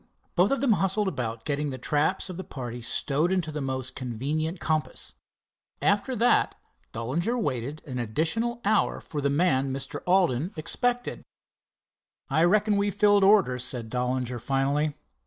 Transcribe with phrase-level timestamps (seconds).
[0.33, 3.95] Both of them bustled about getting the traps of the party stowed into the most
[3.95, 5.13] convenient compass.
[5.79, 6.55] After that
[6.91, 10.01] Dollinger waited an additional hour for the man Mr.
[10.07, 11.21] Alden expected.
[12.31, 14.95] "I reckon we've filled orders," said Dollinger finally.